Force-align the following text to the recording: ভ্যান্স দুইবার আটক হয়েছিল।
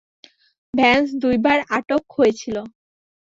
ভ্যান্স 0.73 1.07
দুইবার 1.23 1.57
আটক 1.77 2.03
হয়েছিল। 2.17 2.55